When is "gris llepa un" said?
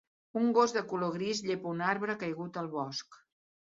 1.19-1.87